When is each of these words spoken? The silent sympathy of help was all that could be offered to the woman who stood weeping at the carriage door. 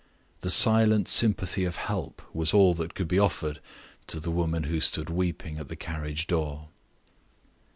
The 0.39 0.49
silent 0.49 1.07
sympathy 1.07 1.63
of 1.63 1.75
help 1.75 2.23
was 2.33 2.55
all 2.55 2.73
that 2.73 2.95
could 2.95 3.07
be 3.07 3.19
offered 3.19 3.59
to 4.07 4.19
the 4.19 4.31
woman 4.31 4.63
who 4.63 4.79
stood 4.79 5.11
weeping 5.11 5.59
at 5.59 5.67
the 5.67 5.75
carriage 5.75 6.25
door. 6.25 6.69